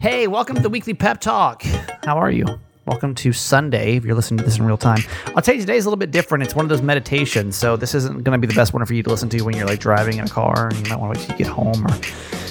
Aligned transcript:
Hey, 0.00 0.28
welcome 0.28 0.56
to 0.56 0.62
the 0.62 0.70
weekly 0.70 0.94
pep 0.94 1.20
talk. 1.20 1.62
How 2.04 2.16
are 2.16 2.30
you? 2.30 2.46
Welcome 2.86 3.14
to 3.16 3.34
Sunday. 3.34 3.96
If 3.96 4.04
you're 4.06 4.14
listening 4.14 4.38
to 4.38 4.44
this 4.44 4.56
in 4.56 4.64
real 4.64 4.78
time, 4.78 5.02
I'll 5.36 5.42
tell 5.42 5.54
you 5.54 5.60
today's 5.60 5.84
a 5.84 5.90
little 5.90 5.98
bit 5.98 6.10
different. 6.10 6.42
It's 6.42 6.54
one 6.54 6.64
of 6.64 6.70
those 6.70 6.80
meditations, 6.80 7.54
so 7.54 7.76
this 7.76 7.94
isn't 7.94 8.24
going 8.24 8.32
to 8.32 8.38
be 8.38 8.50
the 8.50 8.56
best 8.56 8.72
one 8.72 8.82
for 8.86 8.94
you 8.94 9.02
to 9.02 9.10
listen 9.10 9.28
to 9.28 9.42
when 9.42 9.54
you're 9.54 9.66
like 9.66 9.78
driving 9.78 10.16
in 10.16 10.24
a 10.24 10.28
car 10.28 10.68
and 10.68 10.78
you 10.78 10.90
might 10.90 10.98
want 10.98 11.12
to 11.12 11.20
wait 11.20 11.26
till 11.26 11.36
you 11.36 11.44
get 11.44 11.52
home 11.52 11.86
or 11.86 11.94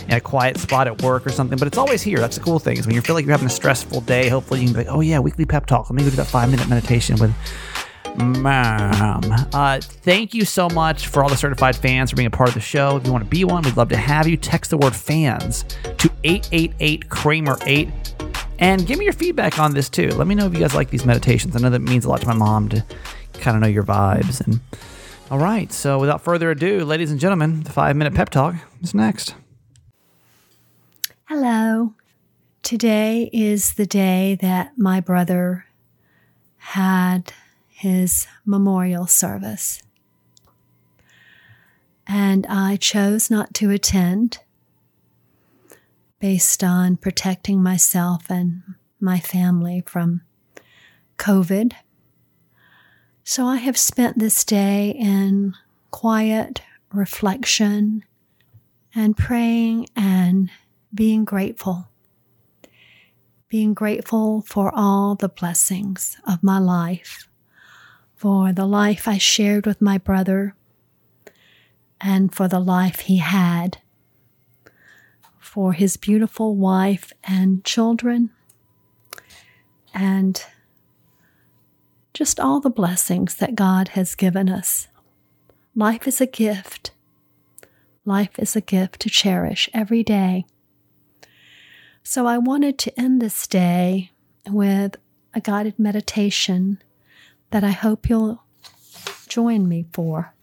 in 0.03 0.13
a 0.13 0.21
quiet 0.21 0.59
spot 0.59 0.85
at 0.85 1.01
work 1.01 1.25
or 1.25 1.31
something. 1.31 1.57
But 1.57 1.67
it's 1.67 1.77
always 1.79 2.03
here. 2.03 2.19
That's 2.19 2.37
the 2.37 2.43
cool 2.43 2.59
thing 2.59 2.77
is 2.77 2.85
when 2.85 2.93
you 2.93 3.01
feel 3.01 3.15
like 3.15 3.25
you're 3.25 3.33
having 3.33 3.47
a 3.47 3.49
stressful 3.49 4.01
day. 4.01 4.29
Hopefully, 4.29 4.59
you 4.59 4.67
can 4.67 4.73
be 4.73 4.85
like, 4.85 4.95
oh 4.95 5.01
yeah, 5.01 5.17
weekly 5.17 5.45
pep 5.45 5.65
talk. 5.65 5.89
Let 5.89 5.95
me 5.95 6.03
go 6.03 6.11
do 6.11 6.17
that 6.17 6.27
five 6.27 6.51
minute 6.51 6.69
meditation 6.69 7.17
with 7.17 7.33
Mom. 8.19 9.23
Uh, 9.53 9.79
thank 9.81 10.33
you 10.33 10.45
so 10.45 10.69
much 10.69 11.07
for 11.07 11.23
all 11.23 11.29
the 11.29 11.37
certified 11.37 11.75
fans 11.75 12.09
for 12.09 12.15
being 12.15 12.27
a 12.27 12.31
part 12.31 12.49
of 12.49 12.55
the 12.55 12.61
show. 12.61 12.97
If 12.97 13.05
you 13.05 13.11
want 13.11 13.23
to 13.23 13.29
be 13.29 13.43
one, 13.43 13.63
we'd 13.63 13.77
love 13.77 13.89
to 13.89 13.97
have 13.97 14.27
you. 14.27 14.37
Text 14.37 14.71
the 14.71 14.77
word 14.77 14.95
fans 14.95 15.63
to 15.97 16.11
888 16.23 17.09
Kramer 17.09 17.57
8 17.65 17.89
and 18.59 18.85
give 18.85 18.99
me 18.99 19.05
your 19.05 19.13
feedback 19.13 19.57
on 19.59 19.73
this 19.73 19.89
too. 19.89 20.09
Let 20.09 20.27
me 20.27 20.35
know 20.35 20.45
if 20.45 20.53
you 20.53 20.59
guys 20.59 20.75
like 20.75 20.89
these 20.89 21.05
meditations. 21.05 21.55
I 21.55 21.59
know 21.59 21.69
that 21.69 21.79
means 21.79 22.05
a 22.05 22.09
lot 22.09 22.21
to 22.21 22.27
my 22.27 22.33
mom 22.33 22.69
to 22.69 22.85
kind 23.33 23.55
of 23.55 23.61
know 23.61 23.69
your 23.69 23.83
vibes. 23.83 24.45
And 24.45 24.59
all 25.31 25.39
right, 25.39 25.71
so 25.71 25.97
without 25.97 26.21
further 26.21 26.51
ado, 26.51 26.83
ladies 26.83 27.11
and 27.11 27.19
gentlemen, 27.19 27.63
the 27.63 27.71
five 27.71 27.95
minute 27.95 28.13
pep 28.13 28.29
talk 28.29 28.55
is 28.81 28.93
next. 28.93 29.33
Hello. 31.25 31.93
Today 32.63 33.29
is 33.31 33.75
the 33.75 33.85
day 33.85 34.37
that 34.41 34.77
my 34.77 34.99
brother 34.99 35.65
had 36.57 37.31
his 37.79 38.27
memorial 38.45 39.07
service. 39.07 39.81
And 42.05 42.45
I 42.47 42.75
chose 42.75 43.31
not 43.31 43.53
to 43.53 43.69
attend 43.69 44.39
based 46.19 46.61
on 46.61 46.97
protecting 46.97 47.63
myself 47.63 48.29
and 48.29 48.63
my 48.99 49.17
family 49.17 49.81
from 49.85 50.23
COVID. 51.17 51.71
So 53.23 53.45
I 53.45 53.55
have 53.55 53.77
spent 53.77 54.19
this 54.19 54.43
day 54.43 54.89
in 54.89 55.53
quiet 55.89 56.61
reflection 56.91 58.03
and 58.93 59.15
praying 59.15 59.87
and 59.95 60.51
being 60.93 61.23
grateful. 61.23 61.87
Being 63.47 63.73
grateful 63.73 64.41
for 64.41 64.69
all 64.75 65.15
the 65.15 65.29
blessings 65.29 66.17
of 66.27 66.43
my 66.43 66.59
life 66.59 67.29
for 68.19 68.51
the 68.51 68.65
life 68.65 69.07
I 69.07 69.17
shared 69.17 69.65
with 69.65 69.79
my 69.79 69.97
brother 69.97 70.53
and 72.01 72.35
for 72.35 72.49
the 72.49 72.59
life 72.59 72.99
he 72.99 73.19
had, 73.19 73.77
for 75.39 75.71
his 75.71 75.95
beautiful 75.95 76.57
wife 76.57 77.13
and 77.23 77.63
children, 77.63 78.31
and 79.93 80.43
just 82.13 82.41
all 82.41 82.59
the 82.59 82.69
blessings 82.69 83.35
that 83.35 83.55
God 83.55 83.89
has 83.89 84.15
given 84.15 84.49
us. 84.49 84.89
Life 85.73 86.05
is 86.05 86.19
a 86.19 86.25
gift. 86.25 86.91
Life 88.03 88.37
is 88.37 88.53
a 88.53 88.59
gift 88.59 88.99
to 88.99 89.09
cherish 89.09 89.69
every 89.73 90.03
day. 90.03 90.45
So 92.03 92.27
I 92.27 92.37
wanted 92.37 92.77
to 92.79 92.99
end 92.99 93.21
this 93.21 93.47
day 93.47 94.11
with 94.45 94.97
a 95.33 95.39
guided 95.39 95.79
meditation 95.79 96.79
that 97.51 97.63
I 97.63 97.71
hope 97.71 98.09
you'll 98.09 98.43
join 99.27 99.67
me 99.67 99.85
for. 99.91 100.33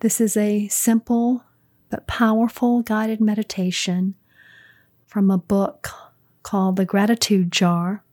This 0.00 0.20
is 0.20 0.36
a 0.36 0.68
simple 0.68 1.44
but 1.90 2.06
powerful 2.06 2.82
guided 2.82 3.20
meditation 3.20 4.14
from 5.06 5.30
a 5.30 5.38
book 5.38 5.88
called 6.42 6.76
The 6.76 6.84
Gratitude 6.84 7.50
Jar 7.50 8.04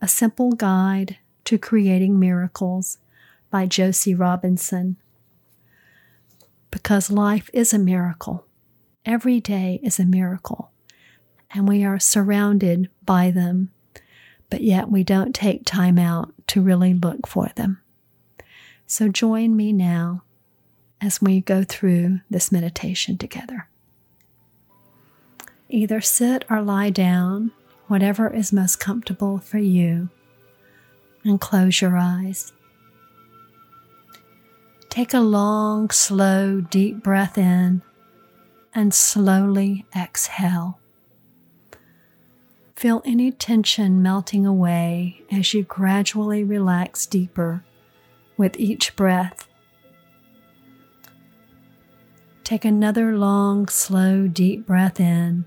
A 0.00 0.08
Simple 0.08 0.52
Guide 0.52 1.18
to 1.44 1.58
Creating 1.58 2.18
Miracles 2.18 2.98
by 3.50 3.66
Josie 3.66 4.14
Robinson. 4.14 4.96
Because 6.70 7.10
life 7.10 7.50
is 7.52 7.72
a 7.72 7.78
miracle, 7.78 8.46
every 9.04 9.40
day 9.40 9.80
is 9.82 9.98
a 9.98 10.04
miracle, 10.04 10.70
and 11.50 11.68
we 11.68 11.84
are 11.84 11.98
surrounded 11.98 12.88
by 13.04 13.30
them 13.30 13.70
but 14.50 14.62
yet 14.62 14.90
we 14.90 15.04
don't 15.04 15.34
take 15.34 15.64
time 15.64 15.98
out 15.98 16.32
to 16.48 16.62
really 16.62 16.94
look 16.94 17.26
for 17.26 17.50
them. 17.56 17.80
So 18.86 19.08
join 19.08 19.56
me 19.56 19.72
now 19.72 20.22
as 21.00 21.20
we 21.20 21.40
go 21.40 21.64
through 21.64 22.20
this 22.30 22.52
meditation 22.52 23.18
together. 23.18 23.68
Either 25.68 26.00
sit 26.00 26.44
or 26.48 26.62
lie 26.62 26.90
down, 26.90 27.52
whatever 27.88 28.32
is 28.32 28.52
most 28.52 28.78
comfortable 28.78 29.38
for 29.38 29.58
you, 29.58 30.08
and 31.24 31.40
close 31.40 31.80
your 31.80 31.96
eyes. 31.96 32.52
Take 34.88 35.12
a 35.12 35.20
long, 35.20 35.90
slow, 35.90 36.60
deep 36.60 37.02
breath 37.02 37.36
in 37.36 37.82
and 38.74 38.94
slowly 38.94 39.84
exhale. 39.94 40.78
Feel 42.86 43.02
any 43.04 43.32
tension 43.32 44.00
melting 44.00 44.46
away 44.46 45.20
as 45.28 45.52
you 45.52 45.64
gradually 45.64 46.44
relax 46.44 47.04
deeper 47.04 47.64
with 48.36 48.56
each 48.60 48.94
breath. 48.94 49.48
Take 52.44 52.64
another 52.64 53.18
long, 53.18 53.66
slow, 53.66 54.28
deep 54.28 54.68
breath 54.68 55.00
in 55.00 55.46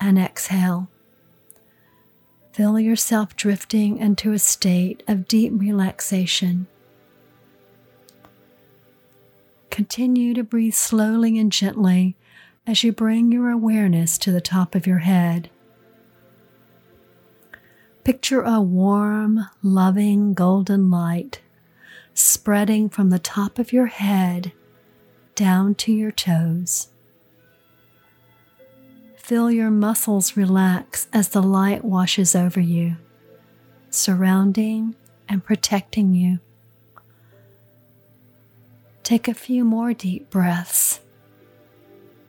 and 0.00 0.18
exhale. 0.18 0.88
Feel 2.54 2.80
yourself 2.80 3.36
drifting 3.36 3.98
into 3.98 4.32
a 4.32 4.38
state 4.38 5.02
of 5.06 5.28
deep 5.28 5.52
relaxation. 5.54 6.68
Continue 9.68 10.32
to 10.32 10.42
breathe 10.42 10.72
slowly 10.72 11.38
and 11.38 11.52
gently 11.52 12.16
as 12.66 12.82
you 12.82 12.92
bring 12.92 13.30
your 13.30 13.50
awareness 13.50 14.16
to 14.16 14.32
the 14.32 14.40
top 14.40 14.74
of 14.74 14.86
your 14.86 15.00
head. 15.00 15.50
Picture 18.04 18.42
a 18.42 18.60
warm, 18.60 19.46
loving 19.62 20.34
golden 20.34 20.90
light 20.90 21.40
spreading 22.14 22.88
from 22.88 23.10
the 23.10 23.18
top 23.18 23.60
of 23.60 23.72
your 23.72 23.86
head 23.86 24.52
down 25.36 25.74
to 25.76 25.92
your 25.92 26.10
toes. 26.10 26.88
Feel 29.16 29.52
your 29.52 29.70
muscles 29.70 30.36
relax 30.36 31.06
as 31.12 31.28
the 31.28 31.42
light 31.42 31.84
washes 31.84 32.34
over 32.34 32.58
you, 32.58 32.96
surrounding 33.88 34.96
and 35.28 35.44
protecting 35.44 36.12
you. 36.12 36.40
Take 39.04 39.28
a 39.28 39.34
few 39.34 39.64
more 39.64 39.94
deep 39.94 40.28
breaths 40.28 41.00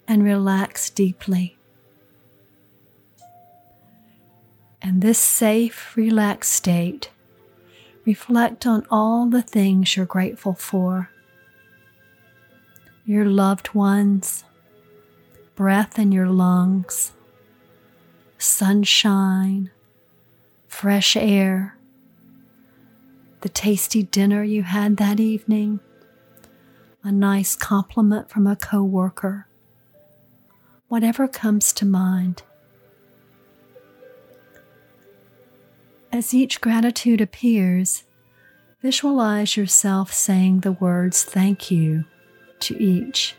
and 0.08 0.24
relax 0.24 0.92
deeply. 0.92 1.58
And 4.84 5.02
this 5.02 5.18
safe, 5.18 5.96
relaxed 5.96 6.52
state, 6.52 7.10
reflect 8.06 8.68
on 8.68 8.86
all 8.92 9.28
the 9.28 9.42
things 9.42 9.96
you're 9.96 10.06
grateful 10.06 10.54
for 10.54 11.10
your 13.06 13.26
loved 13.26 13.74
ones, 13.74 14.44
breath 15.56 15.98
in 15.98 16.12
your 16.12 16.28
lungs, 16.28 17.14
sunshine, 18.38 19.70
fresh 20.68 21.16
air, 21.16 21.78
the 23.42 23.50
tasty 23.50 24.04
dinner 24.04 24.44
you 24.44 24.64
had 24.64 24.98
that 24.98 25.20
evening, 25.20 25.80
a 27.04 27.12
nice 27.12 27.56
compliment 27.56 28.30
from 28.30 28.48
a 28.48 28.56
coworker, 28.56 29.48
whatever 30.88 31.28
comes 31.28 31.74
to 31.74 31.86
mind. 31.86 32.44
As 36.14 36.32
each 36.32 36.62
gratitude 36.62 37.22
appears, 37.22 38.04
visualize 38.84 39.58
yourself 39.58 40.14
saying 40.14 40.60
the 40.60 40.72
words 40.72 41.24
thank 41.24 41.72
you 41.72 42.06
to 42.60 42.80
each. 42.80 43.36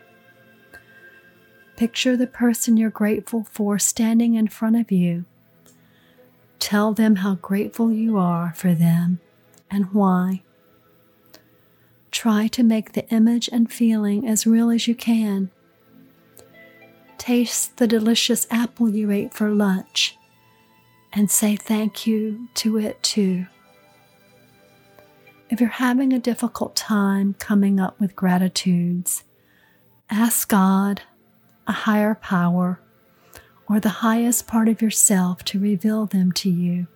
Picture 1.76 2.16
the 2.16 2.26
person 2.26 2.76
you're 2.76 2.90
grateful 2.90 3.46
for 3.48 3.78
standing 3.78 4.34
in 4.34 4.48
front 4.48 4.74
of 4.74 4.90
you. 4.90 5.24
Tell 6.58 6.92
them 6.92 7.16
how 7.16 7.36
grateful 7.36 7.92
you 7.92 8.18
are 8.18 8.52
for 8.56 8.74
them 8.74 9.20
and 9.70 9.92
why. 9.92 10.42
Try 12.10 12.48
to 12.48 12.64
make 12.64 12.94
the 12.94 13.08
image 13.08 13.48
and 13.52 13.72
feeling 13.72 14.26
as 14.26 14.48
real 14.48 14.70
as 14.70 14.88
you 14.88 14.96
can. 14.96 15.52
Taste 17.18 17.76
the 17.76 17.86
delicious 17.86 18.48
apple 18.50 18.88
you 18.88 19.12
ate 19.12 19.32
for 19.32 19.50
lunch 19.50 20.18
and 21.14 21.30
say 21.30 21.54
thank 21.54 22.06
you 22.06 22.48
to 22.54 22.76
it 22.76 23.02
too. 23.02 23.46
If 25.48 25.60
you're 25.60 25.68
having 25.70 26.12
a 26.12 26.18
difficult 26.18 26.74
time 26.74 27.34
coming 27.38 27.78
up 27.78 27.98
with 28.00 28.16
gratitudes, 28.16 29.22
ask 30.10 30.48
God, 30.48 31.02
a 31.66 31.72
higher 31.72 32.16
power, 32.16 32.80
or 33.68 33.78
the 33.78 33.88
highest 33.88 34.48
part 34.48 34.68
of 34.68 34.82
yourself 34.82 35.44
to 35.44 35.60
reveal 35.60 36.06
them 36.06 36.32
to 36.32 36.50
you. 36.50 36.88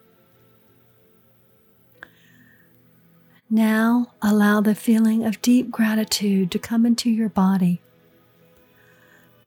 Now 3.49 4.13
allow 4.21 4.61
the 4.61 4.75
feeling 4.75 5.25
of 5.25 5.41
deep 5.41 5.71
gratitude 5.71 6.51
to 6.51 6.59
come 6.59 6.85
into 6.85 7.09
your 7.09 7.31
body. 7.31 7.81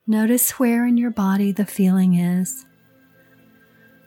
Notice 0.07 0.51
where 0.57 0.87
in 0.87 0.97
your 0.97 1.11
body 1.11 1.51
the 1.51 1.65
feeling 1.65 2.15
is. 2.15 2.65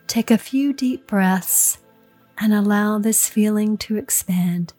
Take 0.06 0.30
a 0.30 0.38
few 0.38 0.72
deep 0.72 1.06
breaths 1.06 1.78
and 2.38 2.52
allow 2.52 2.98
this 2.98 3.28
feeling 3.28 3.76
to 3.78 3.96
expand. 3.96 4.72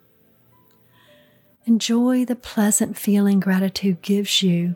Enjoy 1.66 2.26
the 2.26 2.36
pleasant 2.36 2.98
feeling 2.98 3.40
gratitude 3.40 4.02
gives 4.02 4.44
you 4.44 4.76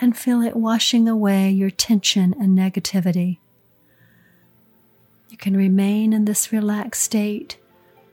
and 0.00 0.16
feel 0.16 0.40
it 0.40 0.56
washing 0.56 1.08
away 1.08 1.50
your 1.50 1.70
tension 1.70 2.34
and 2.38 2.56
negativity. 2.56 3.38
You 5.30 5.36
can 5.36 5.56
remain 5.56 6.12
in 6.12 6.26
this 6.26 6.52
relaxed 6.52 7.02
state 7.02 7.58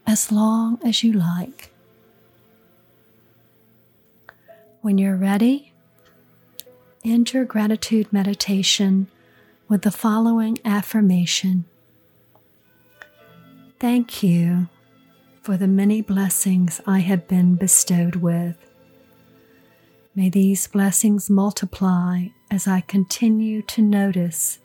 as 0.07 0.31
long 0.31 0.79
as 0.83 1.03
you 1.03 1.13
like. 1.13 1.71
When 4.81 4.97
you're 4.97 5.15
ready, 5.15 5.71
your 7.03 7.45
gratitude 7.45 8.11
meditation 8.11 9.07
with 9.71 9.83
the 9.83 9.89
following 9.89 10.59
affirmation 10.65 11.63
Thank 13.79 14.21
you 14.21 14.67
for 15.41 15.55
the 15.55 15.67
many 15.67 16.01
blessings 16.01 16.81
I 16.85 16.99
have 16.99 17.25
been 17.27 17.55
bestowed 17.55 18.17
with. 18.17 18.57
May 20.13 20.27
these 20.29 20.67
blessings 20.67 21.29
multiply 21.29 22.25
as 22.51 22.67
I 22.67 22.81
continue 22.81 23.61
to 23.63 23.81
notice 23.81 24.59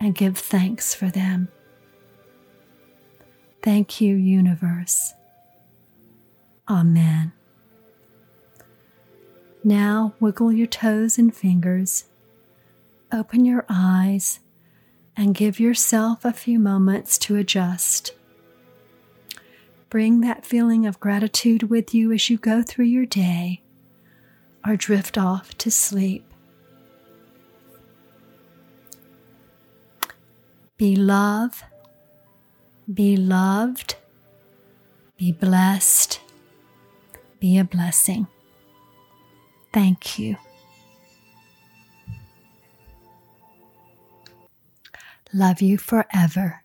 and 0.00 0.14
give 0.14 0.36
thanks 0.36 0.92
for 0.92 1.06
them. 1.06 1.48
Thank 3.62 4.00
you, 4.00 4.16
universe. 4.16 5.14
Amen. 6.68 7.32
Now 9.62 10.14
wiggle 10.18 10.52
your 10.52 10.66
toes 10.66 11.16
and 11.16 11.34
fingers, 11.34 12.06
open 13.12 13.44
your 13.44 13.64
eyes, 13.68 14.40
and 15.18 15.34
give 15.34 15.58
yourself 15.58 16.24
a 16.24 16.32
few 16.32 16.60
moments 16.60 17.18
to 17.18 17.34
adjust. 17.34 18.12
Bring 19.90 20.20
that 20.20 20.46
feeling 20.46 20.86
of 20.86 21.00
gratitude 21.00 21.64
with 21.64 21.92
you 21.92 22.12
as 22.12 22.30
you 22.30 22.38
go 22.38 22.62
through 22.62 22.84
your 22.84 23.04
day 23.04 23.60
or 24.64 24.76
drift 24.76 25.18
off 25.18 25.58
to 25.58 25.72
sleep. 25.72 26.24
Be 30.76 30.94
love, 30.94 31.64
be 32.92 33.16
loved, 33.16 33.96
be 35.16 35.32
blessed, 35.32 36.20
be 37.40 37.58
a 37.58 37.64
blessing. 37.64 38.28
Thank 39.72 40.20
you. 40.20 40.36
Love 45.32 45.60
you 45.60 45.76
forever. 45.76 46.64